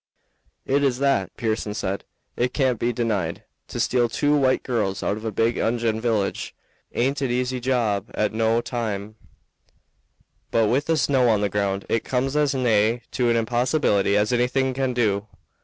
[0.65, 2.05] "It is that," Pearson said;
[2.35, 3.43] "it can't be denied.
[3.67, 6.55] To steal two white girls out of a big Injun village
[6.93, 9.13] aint a easy job at no time;
[10.49, 14.33] but with the snow on the ground it comes as nigh to an impossibility as
[14.33, 15.27] anything can do."